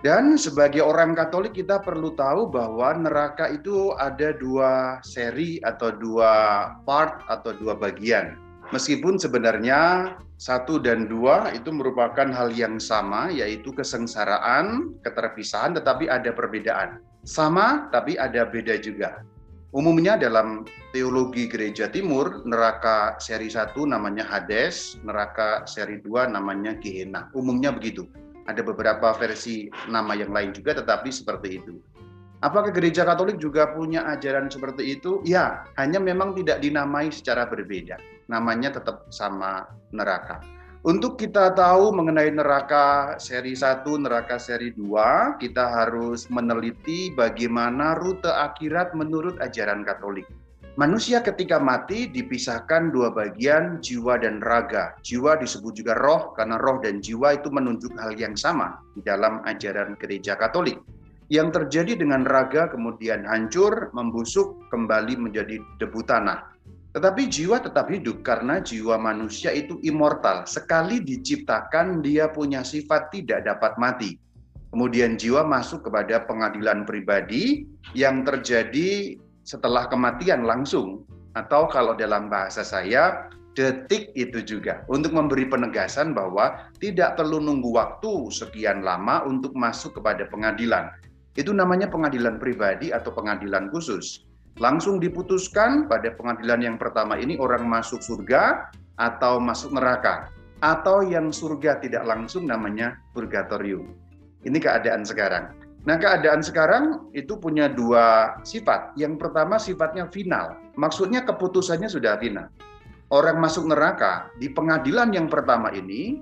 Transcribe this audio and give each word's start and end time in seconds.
Dan 0.00 0.40
sebagai 0.40 0.80
orang 0.80 1.12
Katolik 1.12 1.60
kita 1.60 1.84
perlu 1.84 2.16
tahu 2.16 2.48
bahwa 2.48 2.96
neraka 2.96 3.52
itu 3.52 3.92
ada 4.00 4.32
dua 4.32 4.96
seri 5.04 5.60
atau 5.60 5.92
dua 5.92 6.32
part 6.88 7.20
atau 7.28 7.52
dua 7.52 7.76
bagian. 7.76 8.40
Meskipun 8.72 9.20
sebenarnya 9.20 10.14
satu 10.40 10.80
dan 10.80 11.04
dua 11.04 11.52
itu 11.52 11.68
merupakan 11.68 12.32
hal 12.32 12.48
yang 12.56 12.80
sama, 12.80 13.28
yaitu 13.28 13.76
kesengsaraan, 13.76 14.96
keterpisahan, 15.04 15.76
tetapi 15.76 16.08
ada 16.08 16.32
perbedaan. 16.32 17.04
Sama, 17.28 17.92
tapi 17.92 18.16
ada 18.16 18.48
beda 18.48 18.80
juga. 18.80 19.20
Umumnya 19.76 20.16
dalam 20.16 20.64
teologi 20.96 21.44
gereja 21.44 21.92
timur, 21.92 22.40
neraka 22.48 23.20
seri 23.20 23.52
satu 23.52 23.84
namanya 23.84 24.24
Hades, 24.24 24.96
neraka 25.04 25.68
seri 25.68 26.00
dua 26.00 26.24
namanya 26.24 26.72
Gehenna. 26.80 27.28
Umumnya 27.36 27.68
begitu. 27.68 28.08
Ada 28.48 28.64
beberapa 28.64 29.12
versi 29.18 29.68
nama 29.90 30.16
yang 30.16 30.32
lain 30.32 30.56
juga, 30.56 30.76
tetapi 30.76 31.12
seperti 31.12 31.60
itu. 31.60 31.76
Apakah 32.40 32.72
gereja 32.72 33.04
Katolik 33.04 33.36
juga 33.36 33.68
punya 33.76 34.08
ajaran 34.08 34.48
seperti 34.48 34.96
itu? 34.96 35.20
Ya, 35.28 35.68
hanya 35.76 36.00
memang 36.00 36.32
tidak 36.32 36.64
dinamai 36.64 37.12
secara 37.12 37.44
berbeda. 37.44 38.00
Namanya 38.32 38.80
tetap 38.80 39.04
sama 39.12 39.68
neraka. 39.92 40.40
Untuk 40.80 41.20
kita 41.20 41.52
tahu 41.52 41.92
mengenai 41.92 42.32
neraka 42.32 43.20
seri 43.20 43.52
1, 43.52 43.84
neraka 44.00 44.40
seri 44.40 44.72
2, 44.72 45.36
kita 45.36 45.68
harus 45.68 46.24
meneliti 46.32 47.12
bagaimana 47.12 48.00
rute 48.00 48.32
akhirat 48.32 48.96
menurut 48.96 49.36
ajaran 49.44 49.84
Katolik. 49.84 50.24
Manusia 50.80 51.20
ketika 51.20 51.60
mati 51.60 52.08
dipisahkan 52.08 52.88
dua 52.88 53.12
bagian, 53.12 53.84
jiwa 53.84 54.16
dan 54.16 54.40
raga. 54.40 54.96
Jiwa 55.04 55.36
disebut 55.36 55.76
juga 55.76 55.92
roh, 55.92 56.32
karena 56.32 56.56
roh 56.56 56.80
dan 56.80 57.04
jiwa 57.04 57.36
itu 57.36 57.52
menunjuk 57.52 57.92
hal 58.00 58.16
yang 58.16 58.32
sama 58.32 58.80
di 58.96 59.04
dalam 59.04 59.44
ajaran 59.44 59.92
gereja 60.00 60.40
Katolik. 60.40 60.80
Yang 61.28 61.52
terjadi 61.60 62.00
dengan 62.00 62.24
raga 62.24 62.72
kemudian 62.72 63.28
hancur, 63.28 63.92
membusuk, 63.92 64.72
kembali 64.72 65.20
menjadi 65.20 65.60
debu 65.84 66.00
tanah. 66.00 66.48
Tetapi 66.96 67.28
jiwa 67.28 67.60
tetap 67.60 67.92
hidup 67.92 68.24
karena 68.24 68.64
jiwa 68.64 68.96
manusia 68.96 69.52
itu 69.52 69.76
immortal. 69.84 70.48
Sekali 70.48 71.04
diciptakan, 71.04 72.00
dia 72.00 72.32
punya 72.32 72.64
sifat 72.64 73.12
tidak 73.12 73.44
dapat 73.44 73.76
mati. 73.76 74.16
Kemudian 74.72 75.20
jiwa 75.20 75.44
masuk 75.44 75.92
kepada 75.92 76.24
pengadilan 76.24 76.88
pribadi 76.88 77.68
yang 77.92 78.24
terjadi 78.24 79.20
setelah 79.50 79.90
kematian 79.90 80.46
langsung 80.46 81.02
atau 81.34 81.66
kalau 81.66 81.98
dalam 81.98 82.30
bahasa 82.30 82.62
saya 82.62 83.26
detik 83.58 84.14
itu 84.14 84.38
juga 84.46 84.86
untuk 84.86 85.10
memberi 85.10 85.42
penegasan 85.50 86.14
bahwa 86.14 86.70
tidak 86.78 87.18
perlu 87.18 87.42
nunggu 87.42 87.74
waktu 87.74 88.30
sekian 88.30 88.86
lama 88.86 89.26
untuk 89.26 89.50
masuk 89.58 89.98
kepada 89.98 90.30
pengadilan. 90.30 90.94
Itu 91.34 91.50
namanya 91.50 91.90
pengadilan 91.90 92.38
pribadi 92.38 92.94
atau 92.94 93.10
pengadilan 93.10 93.74
khusus. 93.74 94.22
Langsung 94.62 95.02
diputuskan 95.02 95.90
pada 95.90 96.14
pengadilan 96.14 96.62
yang 96.62 96.76
pertama 96.78 97.18
ini 97.18 97.34
orang 97.42 97.66
masuk 97.66 97.98
surga 97.98 98.70
atau 99.02 99.42
masuk 99.42 99.74
neraka. 99.74 100.30
Atau 100.62 101.02
yang 101.02 101.34
surga 101.34 101.82
tidak 101.82 102.06
langsung 102.06 102.46
namanya 102.46 103.00
purgatorium. 103.16 103.96
Ini 104.46 104.58
keadaan 104.60 105.02
sekarang. 105.02 105.56
Nah, 105.88 105.96
keadaan 105.96 106.44
sekarang 106.44 107.08
itu 107.16 107.40
punya 107.40 107.64
dua 107.72 108.36
sifat. 108.44 108.92
Yang 109.00 109.16
pertama 109.16 109.56
sifatnya 109.56 110.12
final. 110.12 110.60
Maksudnya 110.76 111.24
keputusannya 111.24 111.88
sudah 111.88 112.20
final. 112.20 112.52
Orang 113.10 113.40
masuk 113.40 113.66
neraka 113.66 114.28
di 114.38 114.52
pengadilan 114.52 115.10
yang 115.10 115.26
pertama 115.26 115.72
ini 115.72 116.20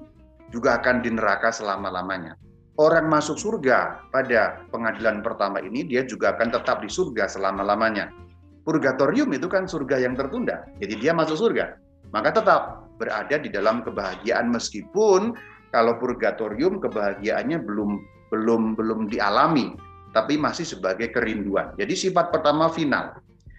juga 0.49 0.79
akan 0.81 1.05
di 1.05 1.11
neraka 1.13 1.53
selama-lamanya. 1.53 2.39
Orang 2.79 3.11
masuk 3.11 3.35
surga 3.37 4.09
pada 4.15 4.63
pengadilan 4.71 5.21
pertama 5.21 5.59
ini 5.59 5.83
dia 5.83 6.07
juga 6.07 6.39
akan 6.39 6.55
tetap 6.55 6.79
di 6.79 6.89
surga 6.89 7.27
selama-lamanya. 7.27 8.15
Purgatorium 8.63 9.35
itu 9.35 9.51
kan 9.51 9.67
surga 9.67 10.01
yang 10.07 10.15
tertunda. 10.15 10.65
Jadi 10.79 10.95
dia 11.03 11.11
masuk 11.11 11.35
surga. 11.35 11.75
Maka 12.15 12.31
tetap 12.33 12.89
berada 12.97 13.37
di 13.37 13.51
dalam 13.51 13.83
kebahagiaan 13.83 14.49
meskipun 14.49 15.35
kalau 15.75 15.99
purgatorium 16.01 16.81
kebahagiaannya 16.81 17.59
belum 17.67 18.01
belum 18.29 18.77
belum 18.79 19.09
dialami, 19.09 19.75
tapi 20.17 20.41
masih 20.41 20.65
sebagai 20.65 21.13
kerinduan. 21.13 21.73
Jadi 21.77 22.09
sifat 22.09 22.33
pertama 22.33 22.73
final. 22.73 23.19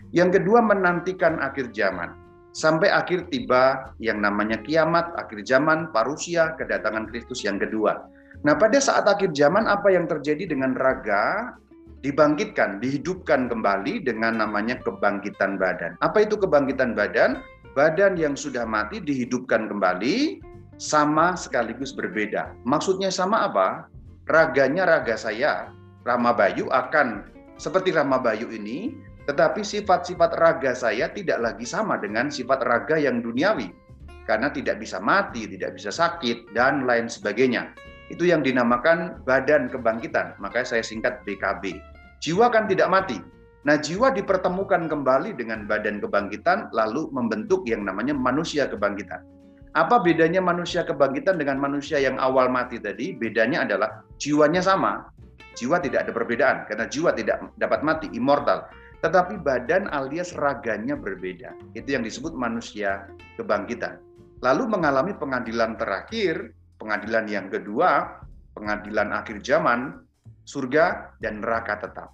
Yang 0.09 0.41
kedua 0.41 0.65
menantikan 0.65 1.37
akhir 1.37 1.69
zaman. 1.77 2.17
Sampai 2.49 2.89
akhir 2.89 3.29
tiba 3.29 3.93
yang 4.01 4.25
namanya 4.25 4.57
kiamat, 4.65 5.13
akhir 5.21 5.45
zaman, 5.45 5.93
parusia, 5.93 6.57
kedatangan 6.57 7.05
Kristus 7.13 7.45
yang 7.45 7.61
kedua. 7.61 8.09
Nah 8.41 8.57
pada 8.57 8.81
saat 8.81 9.05
akhir 9.05 9.37
zaman 9.37 9.69
apa 9.69 9.93
yang 9.93 10.09
terjadi 10.09 10.49
dengan 10.49 10.73
raga 10.73 11.53
dibangkitkan, 12.01 12.79
dihidupkan 12.79 13.51
kembali 13.51 14.01
dengan 14.01 14.41
namanya 14.41 14.79
kebangkitan 14.81 15.59
badan. 15.61 15.93
Apa 16.01 16.25
itu 16.25 16.39
kebangkitan 16.39 16.97
badan? 16.97 17.43
Badan 17.77 18.17
yang 18.17 18.33
sudah 18.33 18.65
mati 18.65 18.97
dihidupkan 18.97 19.69
kembali 19.69 20.41
sama 20.79 21.35
sekaligus 21.35 21.91
berbeda. 21.93 22.55
Maksudnya 22.63 23.11
sama 23.13 23.45
apa? 23.51 23.91
Raganya 24.29 24.85
raga 24.85 25.17
saya, 25.17 25.73
Rama 26.05 26.31
Bayu 26.31 26.69
akan 26.69 27.25
seperti 27.59 27.91
Rama 27.91 28.21
Bayu 28.21 28.47
ini, 28.53 28.93
tetapi 29.25 29.65
sifat-sifat 29.65 30.37
raga 30.37 30.71
saya 30.77 31.11
tidak 31.11 31.41
lagi 31.41 31.65
sama 31.65 31.97
dengan 31.97 32.31
sifat 32.31 32.63
raga 32.63 32.95
yang 32.95 33.19
duniawi. 33.19 33.73
Karena 34.29 34.53
tidak 34.53 34.77
bisa 34.77 35.01
mati, 35.01 35.49
tidak 35.49 35.73
bisa 35.73 35.89
sakit, 35.89 36.53
dan 36.53 36.85
lain 36.85 37.09
sebagainya. 37.09 37.73
Itu 38.13 38.29
yang 38.29 38.45
dinamakan 38.45 39.25
badan 39.25 39.73
kebangkitan, 39.73 40.37
makanya 40.37 40.77
saya 40.77 40.83
singkat 40.85 41.25
BKB. 41.25 41.81
Jiwa 42.21 42.53
kan 42.53 42.69
tidak 42.69 42.89
mati. 42.93 43.17
Nah, 43.65 43.75
jiwa 43.75 44.13
dipertemukan 44.13 44.87
kembali 44.87 45.35
dengan 45.35 45.65
badan 45.65 45.99
kebangkitan, 45.99 46.71
lalu 46.71 47.09
membentuk 47.11 47.65
yang 47.65 47.83
namanya 47.83 48.13
manusia 48.13 48.69
kebangkitan. 48.69 49.19
Apa 49.77 50.01
bedanya 50.01 50.41
manusia 50.41 50.81
kebangkitan 50.81 51.37
dengan 51.37 51.61
manusia 51.61 52.01
yang 52.01 52.17
awal 52.17 52.49
mati 52.49 52.81
tadi? 52.81 53.13
Bedanya 53.13 53.69
adalah 53.69 54.01
jiwanya 54.17 54.65
sama. 54.65 55.13
Jiwa 55.53 55.77
tidak 55.77 56.07
ada 56.07 56.11
perbedaan 56.15 56.57
karena 56.65 56.89
jiwa 56.89 57.13
tidak 57.13 57.53
dapat 57.61 57.85
mati, 57.85 58.07
immortal. 58.17 58.65
Tetapi 59.05 59.37
badan 59.45 59.85
alias 59.93 60.33
raganya 60.33 60.97
berbeda. 60.97 61.53
Itu 61.77 61.93
yang 61.93 62.01
disebut 62.01 62.33
manusia 62.33 63.05
kebangkitan. 63.37 64.01
Lalu 64.41 64.71
mengalami 64.71 65.13
pengadilan 65.13 65.77
terakhir, 65.77 66.55
pengadilan 66.81 67.27
yang 67.29 67.47
kedua, 67.51 68.23
pengadilan 68.57 69.13
akhir 69.13 69.43
zaman, 69.45 70.01
surga 70.49 71.13
dan 71.21 71.45
neraka 71.45 71.77
tetap. 71.85 72.09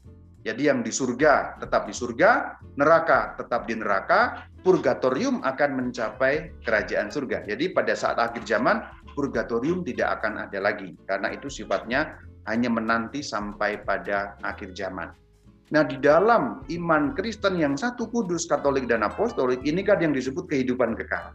Jadi 0.46 0.70
yang 0.70 0.86
di 0.86 0.94
surga 0.94 1.58
tetap 1.58 1.90
di 1.90 1.94
surga, 1.98 2.62
neraka 2.78 3.34
tetap 3.34 3.66
di 3.66 3.82
neraka, 3.82 4.46
purgatorium 4.62 5.42
akan 5.42 5.70
mencapai 5.74 6.54
kerajaan 6.62 7.10
surga. 7.10 7.50
Jadi 7.50 7.74
pada 7.74 7.98
saat 7.98 8.22
akhir 8.22 8.46
zaman, 8.46 8.86
purgatorium 9.18 9.82
tidak 9.82 10.22
akan 10.22 10.46
ada 10.46 10.62
lagi. 10.62 10.94
Karena 11.10 11.34
itu 11.34 11.50
sifatnya 11.50 12.22
hanya 12.46 12.70
menanti 12.70 13.26
sampai 13.26 13.82
pada 13.82 14.38
akhir 14.46 14.78
zaman. 14.78 15.10
Nah 15.74 15.82
di 15.82 15.98
dalam 15.98 16.62
iman 16.70 17.18
Kristen 17.18 17.58
yang 17.58 17.74
satu 17.74 18.06
kudus, 18.14 18.46
katolik, 18.46 18.86
dan 18.86 19.02
apostolik, 19.02 19.66
ini 19.66 19.82
kan 19.82 19.98
yang 19.98 20.14
disebut 20.14 20.46
kehidupan 20.46 20.94
kekal. 20.94 21.34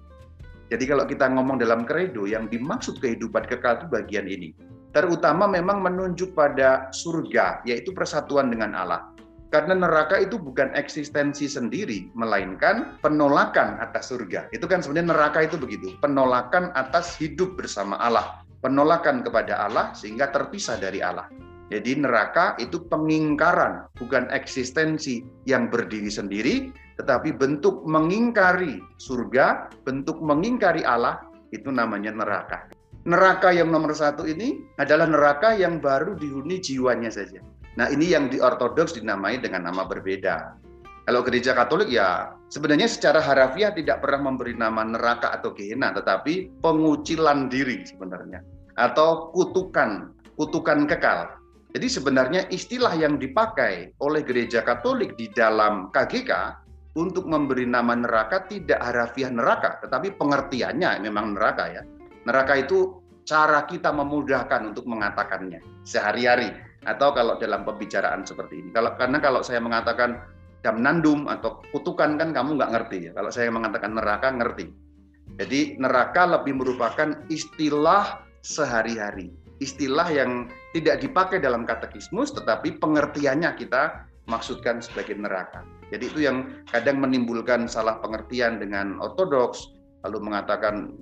Jadi 0.71 0.87
kalau 0.87 1.03
kita 1.03 1.27
ngomong 1.35 1.59
dalam 1.59 1.83
kredo, 1.83 2.31
yang 2.31 2.47
dimaksud 2.47 3.03
kehidupan 3.03 3.43
kekal 3.51 3.83
itu 3.83 3.91
bagian 3.91 4.31
ini 4.31 4.55
terutama 4.91 5.47
memang 5.47 5.83
menunjuk 5.83 6.35
pada 6.35 6.91
surga, 6.91 7.63
yaitu 7.63 7.95
persatuan 7.95 8.51
dengan 8.51 8.75
Allah. 8.75 9.11
Karena 9.51 9.75
neraka 9.75 10.15
itu 10.23 10.39
bukan 10.39 10.71
eksistensi 10.79 11.51
sendiri, 11.51 12.07
melainkan 12.15 12.95
penolakan 13.03 13.83
atas 13.83 14.15
surga. 14.15 14.47
Itu 14.55 14.71
kan 14.71 14.79
sebenarnya 14.79 15.11
neraka 15.11 15.43
itu 15.43 15.59
begitu, 15.59 15.99
penolakan 15.99 16.71
atas 16.79 17.19
hidup 17.19 17.59
bersama 17.59 17.99
Allah, 17.99 18.47
penolakan 18.63 19.27
kepada 19.27 19.67
Allah 19.67 19.91
sehingga 19.91 20.31
terpisah 20.31 20.79
dari 20.79 21.03
Allah. 21.03 21.27
Jadi 21.71 21.99
neraka 21.99 22.59
itu 22.63 22.83
pengingkaran, 22.87 23.91
bukan 23.99 24.31
eksistensi 24.31 25.23
yang 25.51 25.67
berdiri 25.67 26.11
sendiri, 26.11 26.71
tetapi 26.99 27.35
bentuk 27.35 27.87
mengingkari 27.87 28.79
surga, 29.03 29.71
bentuk 29.83 30.19
mengingkari 30.23 30.87
Allah, 30.87 31.23
itu 31.51 31.71
namanya 31.75 32.15
neraka 32.15 32.71
neraka 33.09 33.49
yang 33.55 33.73
nomor 33.73 33.97
satu 33.97 34.29
ini 34.29 34.61
adalah 34.77 35.09
neraka 35.09 35.57
yang 35.57 35.81
baru 35.81 36.17
dihuni 36.17 36.61
jiwanya 36.61 37.09
saja. 37.09 37.41
Nah 37.81 37.89
ini 37.89 38.13
yang 38.13 38.29
di 38.29 38.43
ortodoks 38.43 38.99
dinamai 38.99 39.41
dengan 39.41 39.71
nama 39.71 39.87
berbeda. 39.89 40.59
Kalau 41.09 41.25
gereja 41.25 41.57
Katolik 41.57 41.89
ya 41.89 42.37
sebenarnya 42.53 42.87
secara 42.87 43.25
harafiah 43.25 43.73
tidak 43.73 44.05
pernah 44.05 44.31
memberi 44.31 44.53
nama 44.53 44.85
neraka 44.85 45.33
atau 45.33 45.57
Gehenna, 45.57 45.97
tetapi 45.97 46.61
pengucilan 46.61 47.49
diri 47.49 47.83
sebenarnya 47.89 48.45
atau 48.77 49.33
kutukan, 49.33 50.13
kutukan 50.37 50.85
kekal. 50.87 51.41
Jadi 51.71 51.87
sebenarnya 51.87 52.43
istilah 52.51 52.93
yang 52.99 53.17
dipakai 53.17 53.95
oleh 54.03 54.23
gereja 54.27 54.61
Katolik 54.61 55.15
di 55.15 55.31
dalam 55.33 55.89
KGK 55.95 56.63
untuk 56.99 57.31
memberi 57.31 57.65
nama 57.65 57.95
neraka 57.95 58.45
tidak 58.51 58.83
harafiah 58.83 59.31
neraka, 59.31 59.79
tetapi 59.79 60.19
pengertiannya 60.19 60.99
memang 61.07 61.39
neraka 61.39 61.65
ya 61.71 61.83
Neraka 62.29 62.59
itu 62.61 63.01
cara 63.25 63.65
kita 63.65 63.95
memudahkan 63.95 64.75
untuk 64.75 64.89
mengatakannya 64.91 65.63
sehari-hari 65.87 66.51
atau 66.89 67.13
kalau 67.13 67.37
dalam 67.37 67.63
pembicaraan 67.63 68.25
seperti 68.25 68.65
ini. 68.65 68.69
Kalau 68.73 68.97
karena 68.97 69.21
kalau 69.21 69.41
saya 69.45 69.61
mengatakan 69.61 70.21
damnandum 70.61 71.29
atau 71.29 71.61
kutukan 71.73 72.21
kan 72.21 72.33
kamu 72.33 72.57
nggak 72.61 72.73
ngerti 72.73 72.99
ya. 73.09 73.13
Kalau 73.17 73.31
saya 73.33 73.49
mengatakan 73.53 73.97
neraka 73.97 74.29
ngerti. 74.33 74.67
Jadi 75.39 75.79
neraka 75.79 76.27
lebih 76.27 76.59
merupakan 76.59 77.23
istilah 77.31 78.19
sehari-hari, 78.43 79.31
istilah 79.63 80.09
yang 80.11 80.51
tidak 80.75 81.01
dipakai 81.01 81.39
dalam 81.39 81.63
katekismus, 81.63 82.35
tetapi 82.35 82.83
pengertiannya 82.83 83.55
kita 83.55 84.11
maksudkan 84.27 84.83
sebagai 84.83 85.15
neraka. 85.17 85.63
Jadi 85.95 86.05
itu 86.07 86.21
yang 86.27 86.67
kadang 86.69 86.99
menimbulkan 86.99 87.71
salah 87.71 88.03
pengertian 88.03 88.59
dengan 88.59 88.99
ortodoks, 88.99 89.71
lalu 90.03 90.19
mengatakan 90.31 90.93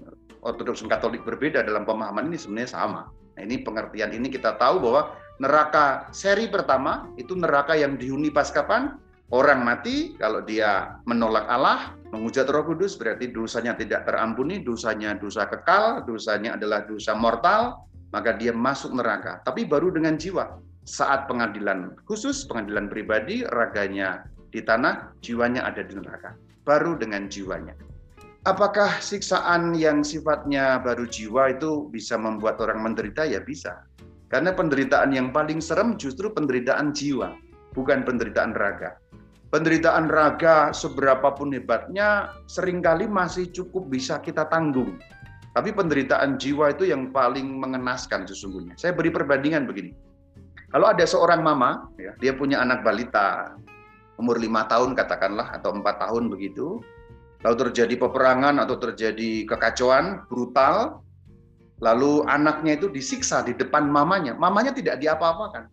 ortodoks 0.43 0.85
dan 0.85 0.90
katolik 0.93 1.23
berbeda 1.26 1.64
dalam 1.64 1.82
pemahaman 1.88 2.31
ini 2.31 2.38
sebenarnya 2.38 2.70
sama. 2.76 3.02
Nah 3.38 3.43
ini 3.43 3.62
pengertian 3.62 4.11
ini 4.11 4.26
kita 4.31 4.58
tahu 4.58 4.82
bahwa 4.82 5.14
neraka 5.38 6.11
seri 6.11 6.50
pertama 6.50 7.06
itu 7.14 7.38
neraka 7.38 7.79
yang 7.79 7.94
dihuni 7.94 8.31
pas 8.35 8.50
kapan? 8.50 8.99
Orang 9.29 9.61
mati 9.61 10.17
kalau 10.17 10.40
dia 10.40 10.96
menolak 11.05 11.44
Allah, 11.52 11.93
menghujat 12.17 12.49
Roh 12.49 12.64
Kudus 12.64 12.96
berarti 12.96 13.29
dosanya 13.29 13.76
tidak 13.76 14.08
terampuni, 14.08 14.64
dosanya 14.64 15.12
dosa 15.20 15.44
kekal, 15.44 16.00
dosanya 16.08 16.56
adalah 16.56 16.88
dosa 16.88 17.12
mortal, 17.12 17.76
maka 18.08 18.32
dia 18.32 18.56
masuk 18.56 18.96
neraka. 18.96 19.44
Tapi 19.44 19.69
baru 19.69 19.93
dengan 19.93 20.17
jiwa. 20.17 20.56
Saat 20.88 21.29
pengadilan 21.29 22.00
khusus, 22.08 22.49
pengadilan 22.49 22.88
pribadi, 22.88 23.44
raganya 23.52 24.25
di 24.49 24.64
tanah, 24.64 25.12
jiwanya 25.20 25.69
ada 25.69 25.85
di 25.85 25.93
neraka. 25.93 26.32
Baru 26.64 26.96
dengan 26.96 27.29
jiwanya. 27.29 27.76
Apakah 28.46 29.02
siksaan 29.02 29.75
yang 29.75 30.06
sifatnya 30.06 30.79
baru 30.79 31.11
jiwa 31.11 31.58
itu 31.58 31.90
bisa 31.90 32.14
membuat 32.14 32.62
orang 32.62 32.87
menderita? 32.87 33.26
Ya 33.26 33.43
bisa. 33.43 33.82
Karena 34.31 34.55
penderitaan 34.55 35.11
yang 35.11 35.35
paling 35.35 35.58
serem 35.58 35.99
justru 35.99 36.31
penderitaan 36.31 36.94
jiwa, 36.94 37.35
bukan 37.75 38.06
penderitaan 38.06 38.55
raga. 38.55 39.00
Penderitaan 39.49 40.12
raga 40.12 40.70
seberapapun 40.76 41.56
hebatnya 41.56 42.37
sering 42.44 42.85
kali 42.85 43.08
masih 43.08 43.49
cukup 43.49 43.88
bisa 43.88 44.20
kita 44.20 44.44
tanggung. 44.52 45.00
Tapi 45.56 45.73
penderitaan 45.73 46.37
jiwa 46.37 46.70
itu 46.76 46.87
yang 46.87 47.11
paling 47.11 47.56
mengenaskan 47.56 48.29
sesungguhnya. 48.29 48.76
Saya 48.76 48.93
beri 48.93 49.08
perbandingan 49.08 49.64
begini. 49.64 49.96
Kalau 50.69 50.93
ada 50.93 51.02
seorang 51.08 51.40
mama, 51.40 51.88
ya, 51.96 52.12
dia 52.20 52.37
punya 52.37 52.61
anak 52.61 52.85
balita, 52.85 53.56
umur 54.20 54.37
lima 54.37 54.69
tahun 54.69 54.93
katakanlah, 54.93 55.49
atau 55.56 55.73
empat 55.73 55.96
tahun 56.05 56.29
begitu, 56.29 56.85
lalu 57.46 57.56
terjadi 57.69 57.94
peperangan 57.99 58.58
atau 58.58 58.76
terjadi 58.79 59.46
kekacauan 59.46 60.26
brutal, 60.26 61.02
lalu 61.79 62.26
anaknya 62.26 62.79
itu 62.79 62.90
disiksa 62.90 63.46
di 63.46 63.55
depan 63.55 63.87
mamanya. 63.87 64.35
Mamanya 64.35 64.75
tidak 64.75 64.99
diapa-apakan. 64.99 65.70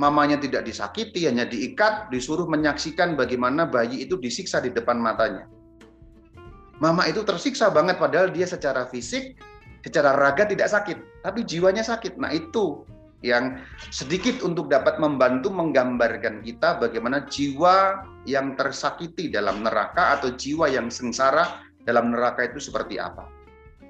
Mamanya 0.00 0.40
tidak 0.40 0.64
disakiti, 0.66 1.28
hanya 1.28 1.44
diikat, 1.44 2.08
disuruh 2.08 2.48
menyaksikan 2.48 3.14
bagaimana 3.14 3.68
bayi 3.68 4.02
itu 4.02 4.16
disiksa 4.18 4.58
di 4.58 4.72
depan 4.72 4.98
matanya. 4.98 5.46
Mama 6.82 7.06
itu 7.06 7.22
tersiksa 7.22 7.70
banget 7.70 8.02
padahal 8.02 8.34
dia 8.34 8.42
secara 8.42 8.90
fisik, 8.90 9.38
secara 9.86 10.18
raga 10.18 10.42
tidak 10.42 10.66
sakit, 10.66 10.98
tapi 11.22 11.46
jiwanya 11.46 11.86
sakit. 11.86 12.18
Nah 12.18 12.34
itu 12.34 12.82
yang 13.22 13.62
sedikit 13.94 14.42
untuk 14.42 14.66
dapat 14.66 14.98
membantu 14.98 15.54
menggambarkan 15.54 16.42
kita 16.42 16.82
bagaimana 16.82 17.22
jiwa 17.30 18.02
yang 18.28 18.54
tersakiti 18.54 19.30
dalam 19.30 19.66
neraka 19.66 20.18
atau 20.18 20.34
jiwa 20.34 20.70
yang 20.70 20.88
sengsara 20.88 21.62
dalam 21.82 22.14
neraka 22.14 22.46
itu 22.46 22.62
seperti 22.62 22.98
apa. 23.02 23.26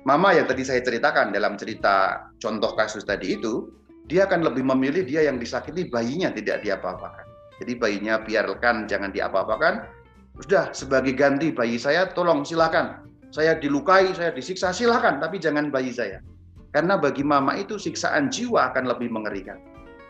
Mama 0.02 0.34
yang 0.34 0.50
tadi 0.50 0.66
saya 0.66 0.82
ceritakan 0.82 1.30
dalam 1.30 1.54
cerita 1.54 2.26
contoh 2.42 2.74
kasus 2.74 3.06
tadi 3.06 3.38
itu, 3.38 3.70
dia 4.10 4.26
akan 4.26 4.42
lebih 4.42 4.66
memilih 4.66 5.06
dia 5.06 5.22
yang 5.30 5.38
disakiti 5.38 5.86
bayinya 5.86 6.34
tidak 6.34 6.64
diapa-apakan. 6.66 7.26
Jadi 7.62 7.72
bayinya 7.78 8.18
biarkan 8.18 8.90
jangan 8.90 9.14
diapa-apakan. 9.14 9.86
Sudah 10.42 10.74
sebagai 10.74 11.14
ganti 11.14 11.54
bayi 11.54 11.78
saya 11.78 12.10
tolong 12.10 12.42
silakan. 12.42 13.06
Saya 13.30 13.56
dilukai, 13.56 14.10
saya 14.12 14.34
disiksa 14.34 14.74
silakan 14.74 15.22
tapi 15.22 15.38
jangan 15.38 15.70
bayi 15.70 15.94
saya. 15.94 16.18
Karena 16.74 16.98
bagi 16.98 17.22
mama 17.22 17.54
itu 17.54 17.78
siksaan 17.78 18.32
jiwa 18.32 18.72
akan 18.72 18.90
lebih 18.90 19.12
mengerikan. 19.12 19.60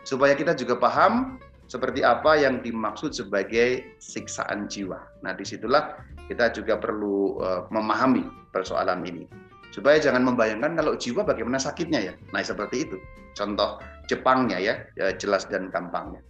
Supaya 0.07 0.33
kita 0.33 0.57
juga 0.57 0.79
paham 0.79 1.37
seperti 1.73 2.05
apa 2.05 2.37
yang 2.37 2.61
dimaksud 2.61 3.17
sebagai 3.17 3.97
siksaan 3.97 4.69
jiwa. 4.69 5.01
Nah, 5.25 5.33
di 5.33 5.41
situlah 5.41 5.97
kita 6.29 6.53
juga 6.53 6.77
perlu 6.77 7.41
uh, 7.41 7.65
memahami 7.73 8.29
persoalan 8.53 9.01
ini. 9.09 9.25
Supaya 9.73 9.97
jangan 9.97 10.21
membayangkan 10.21 10.77
kalau 10.77 10.93
jiwa 10.93 11.25
bagaimana 11.25 11.57
sakitnya 11.57 11.97
ya. 11.97 12.13
Nah, 12.29 12.45
seperti 12.45 12.85
itu. 12.85 13.01
Contoh 13.33 13.81
Jepangnya 14.05 14.61
ya, 14.61 14.85
ya 14.93 15.17
jelas 15.17 15.49
dan 15.49 15.73
gampangnya. 15.73 16.21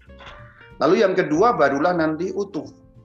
Lalu 0.79 1.03
yang 1.03 1.11
kedua 1.11 1.59
barulah 1.59 1.91
nanti 1.91 2.31
utuh 2.31 2.63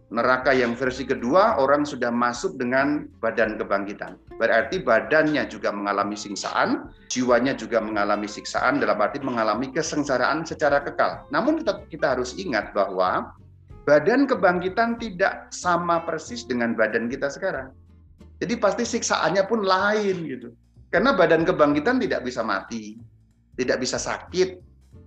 neraka 0.08 0.56
yang 0.56 0.72
versi 0.72 1.04
kedua 1.04 1.60
orang 1.60 1.84
sudah 1.84 2.08
masuk 2.08 2.56
dengan 2.56 3.04
badan 3.20 3.60
kebangkitan. 3.60 4.16
Berarti 4.40 4.80
badannya 4.80 5.44
juga 5.52 5.68
mengalami 5.68 6.16
siksaan, 6.16 6.88
jiwanya 7.12 7.52
juga 7.52 7.84
mengalami 7.84 8.24
siksaan 8.24 8.80
dalam 8.80 8.96
arti 9.04 9.20
mengalami 9.20 9.68
kesengsaraan 9.68 10.48
secara 10.48 10.80
kekal. 10.80 11.28
Namun 11.28 11.60
kita, 11.60 11.84
kita 11.92 12.06
harus 12.16 12.32
ingat 12.40 12.72
bahwa 12.72 13.36
badan 13.84 14.24
kebangkitan 14.24 14.96
tidak 14.96 15.52
sama 15.52 16.00
persis 16.00 16.48
dengan 16.48 16.72
badan 16.72 17.12
kita 17.12 17.28
sekarang. 17.28 17.68
Jadi 18.40 18.54
pasti 18.56 18.88
siksaannya 18.88 19.44
pun 19.44 19.60
lain 19.60 20.16
gitu. 20.24 20.48
Karena 20.88 21.12
badan 21.12 21.44
kebangkitan 21.44 22.00
tidak 22.00 22.24
bisa 22.24 22.40
mati, 22.40 22.96
tidak 23.60 23.76
bisa 23.76 24.00
sakit, 24.00 24.56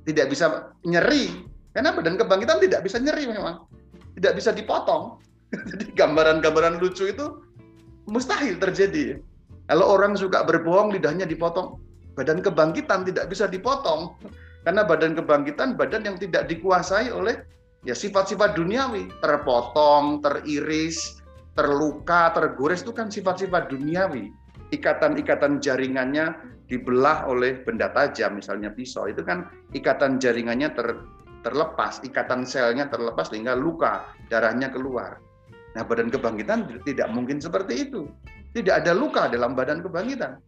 tidak 0.06 0.30
bisa 0.30 0.78
nyeri. 0.86 1.42
Karena 1.74 1.90
badan 1.90 2.22
kebangkitan 2.22 2.62
tidak 2.62 2.86
bisa 2.86 3.02
nyeri 3.02 3.26
memang 3.26 3.81
tidak 4.20 4.34
bisa 4.40 4.52
dipotong. 4.52 5.20
Jadi 5.70 5.92
gambaran-gambaran 5.96 6.80
lucu 6.80 7.12
itu 7.12 7.44
mustahil 8.08 8.58
terjadi. 8.58 9.20
Kalau 9.72 9.88
orang 9.88 10.20
suka 10.20 10.44
berbohong, 10.44 10.92
lidahnya 10.92 11.24
dipotong. 11.24 11.80
Badan 12.16 12.44
kebangkitan 12.44 13.08
tidak 13.08 13.32
bisa 13.32 13.48
dipotong. 13.48 14.20
Karena 14.68 14.86
badan 14.86 15.18
kebangkitan 15.18 15.74
badan 15.74 16.06
yang 16.06 16.18
tidak 16.22 16.46
dikuasai 16.46 17.10
oleh 17.10 17.40
ya 17.88 17.96
sifat-sifat 17.96 18.54
duniawi. 18.54 19.08
Terpotong, 19.24 20.20
teriris, 20.20 21.24
terluka, 21.56 22.36
tergores 22.36 22.84
itu 22.84 22.92
kan 22.92 23.08
sifat-sifat 23.08 23.72
duniawi. 23.72 24.28
Ikatan-ikatan 24.72 25.60
jaringannya 25.60 26.36
dibelah 26.72 27.28
oleh 27.28 27.60
benda 27.64 27.92
tajam, 27.92 28.40
misalnya 28.40 28.72
pisau. 28.72 29.08
Itu 29.08 29.24
kan 29.28 29.52
ikatan 29.76 30.20
jaringannya 30.20 30.72
ter, 30.72 31.00
terlepas, 31.42 32.02
ikatan 32.06 32.46
selnya 32.46 32.88
terlepas 32.88 33.30
sehingga 33.30 33.58
luka, 33.58 34.06
darahnya 34.30 34.70
keluar. 34.70 35.18
Nah, 35.74 35.84
badan 35.88 36.12
kebangkitan 36.12 36.84
tidak 36.84 37.08
mungkin 37.12 37.40
seperti 37.40 37.90
itu. 37.90 38.08
Tidak 38.52 38.84
ada 38.84 38.92
luka 38.92 39.32
dalam 39.32 39.56
badan 39.56 39.80
kebangkitan. 39.80 40.40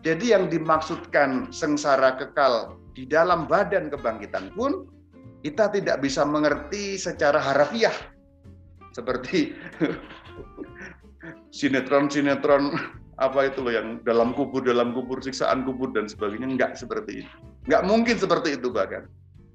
Jadi 0.00 0.32
yang 0.32 0.48
dimaksudkan 0.48 1.50
sengsara 1.50 2.16
kekal 2.16 2.78
di 2.96 3.04
dalam 3.04 3.44
badan 3.44 3.92
kebangkitan 3.92 4.54
pun 4.56 4.88
kita 5.44 5.68
tidak 5.68 6.00
bisa 6.00 6.24
mengerti 6.24 6.96
secara 6.96 7.36
harafiah. 7.36 7.92
Seperti 8.96 9.52
sinetron-sinetron 11.58 12.72
apa 13.20 13.48
itu 13.48 13.60
loh 13.60 13.72
yang 13.72 14.00
dalam 14.08 14.32
kubur, 14.32 14.64
dalam 14.64 14.96
kubur, 14.96 15.20
siksaan 15.20 15.68
kubur 15.68 15.92
dan 15.92 16.08
sebagainya. 16.08 16.48
Enggak 16.48 16.80
seperti 16.80 17.26
itu. 17.26 17.34
Enggak 17.68 17.82
mungkin 17.84 18.16
seperti 18.16 18.56
itu 18.56 18.72
bahkan 18.72 19.04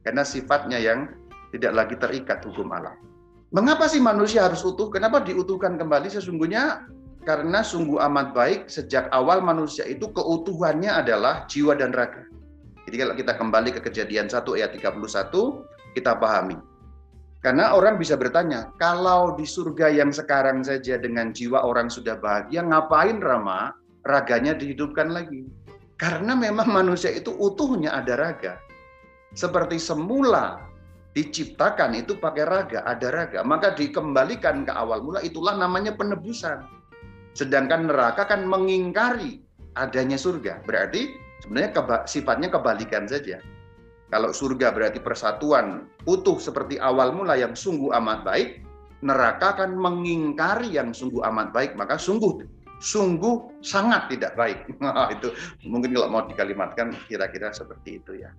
karena 0.01 0.25
sifatnya 0.25 0.77
yang 0.81 1.09
tidak 1.51 1.71
lagi 1.75 1.95
terikat 1.99 2.41
hukum 2.47 2.71
alam. 2.73 2.95
Mengapa 3.51 3.91
sih 3.91 3.99
manusia 3.99 4.47
harus 4.47 4.63
utuh? 4.63 4.87
Kenapa 4.87 5.19
diutuhkan 5.19 5.75
kembali? 5.75 6.07
Sesungguhnya 6.07 6.87
karena 7.27 7.59
sungguh 7.61 7.99
amat 7.99 8.31
baik 8.31 8.71
sejak 8.71 9.11
awal 9.11 9.43
manusia 9.43 9.83
itu 9.83 10.07
keutuhannya 10.09 10.89
adalah 10.89 11.43
jiwa 11.51 11.75
dan 11.75 11.91
raga. 11.91 12.23
Jadi 12.87 12.95
kalau 12.97 13.13
kita 13.13 13.33
kembali 13.35 13.69
ke 13.77 13.81
kejadian 13.83 14.31
1 14.31 14.41
ayat 14.57 14.71
31, 14.73 15.03
kita 15.93 16.17
pahami. 16.17 16.57
Karena 17.41 17.73
orang 17.73 17.97
bisa 17.97 18.15
bertanya, 18.15 18.69
kalau 18.77 19.33
di 19.35 19.45
surga 19.45 19.89
yang 19.91 20.13
sekarang 20.13 20.61
saja 20.61 20.97
dengan 20.97 21.33
jiwa 21.33 21.61
orang 21.65 21.89
sudah 21.89 22.17
bahagia, 22.17 22.61
ngapain 22.63 23.19
Rama 23.19 23.73
raganya 24.07 24.55
dihidupkan 24.55 25.11
lagi? 25.11 25.45
Karena 25.99 26.33
memang 26.33 26.69
manusia 26.69 27.13
itu 27.13 27.33
utuhnya 27.37 27.93
ada 27.93 28.17
raga 28.17 28.57
seperti 29.31 29.79
semula 29.79 30.59
diciptakan 31.11 31.95
itu 31.95 32.15
pakai 32.15 32.47
raga, 32.47 32.79
ada 32.87 33.11
raga, 33.11 33.43
maka 33.43 33.75
dikembalikan 33.75 34.63
ke 34.63 34.71
awal 34.71 35.03
mula 35.03 35.19
itulah 35.23 35.55
namanya 35.59 35.91
penebusan. 35.95 36.63
Sedangkan 37.35 37.87
neraka 37.87 38.27
kan 38.27 38.43
mengingkari 38.47 39.43
adanya 39.75 40.19
surga. 40.19 40.63
Berarti 40.67 41.15
sebenarnya 41.43 41.71
keba 41.75 41.97
sifatnya 42.07 42.51
kebalikan 42.51 43.07
saja. 43.07 43.39
Kalau 44.11 44.35
surga 44.35 44.75
berarti 44.75 44.99
persatuan 44.99 45.87
utuh 46.03 46.35
seperti 46.35 46.75
awal 46.83 47.15
mula 47.15 47.39
yang 47.39 47.55
sungguh 47.55 47.95
amat 47.95 48.27
baik, 48.27 48.59
neraka 48.99 49.63
kan 49.63 49.71
mengingkari 49.71 50.75
yang 50.75 50.91
sungguh 50.91 51.23
amat 51.23 51.55
baik, 51.55 51.79
maka 51.79 51.95
sungguh 51.95 52.43
sungguh 52.81 53.61
sangat 53.63 54.11
tidak 54.11 54.35
baik. 54.35 54.67
Itu 55.15 55.31
mungkin 55.69 55.95
kalau 55.95 56.09
mau 56.11 56.23
dikalimatkan 56.27 56.97
kira-kira 57.07 57.53
seperti 57.53 58.01
itu 58.01 58.25
ya. 58.25 58.33